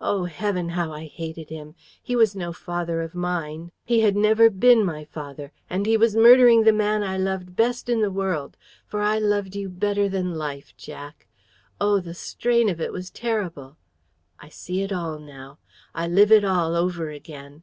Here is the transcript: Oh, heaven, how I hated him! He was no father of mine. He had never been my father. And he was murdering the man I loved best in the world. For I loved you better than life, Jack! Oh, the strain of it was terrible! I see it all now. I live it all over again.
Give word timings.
Oh, 0.00 0.24
heaven, 0.24 0.70
how 0.70 0.90
I 0.90 1.04
hated 1.04 1.50
him! 1.50 1.74
He 2.02 2.16
was 2.16 2.34
no 2.34 2.50
father 2.50 3.02
of 3.02 3.14
mine. 3.14 3.72
He 3.84 4.00
had 4.00 4.16
never 4.16 4.48
been 4.48 4.82
my 4.82 5.04
father. 5.04 5.52
And 5.68 5.84
he 5.84 5.98
was 5.98 6.16
murdering 6.16 6.64
the 6.64 6.72
man 6.72 7.02
I 7.02 7.18
loved 7.18 7.54
best 7.54 7.90
in 7.90 8.00
the 8.00 8.10
world. 8.10 8.56
For 8.86 9.02
I 9.02 9.18
loved 9.18 9.54
you 9.54 9.68
better 9.68 10.08
than 10.08 10.34
life, 10.38 10.74
Jack! 10.78 11.26
Oh, 11.78 12.00
the 12.00 12.14
strain 12.14 12.70
of 12.70 12.80
it 12.80 12.90
was 12.90 13.10
terrible! 13.10 13.76
I 14.40 14.48
see 14.48 14.80
it 14.80 14.94
all 14.94 15.18
now. 15.18 15.58
I 15.94 16.08
live 16.08 16.32
it 16.32 16.42
all 16.42 16.74
over 16.74 17.10
again. 17.10 17.62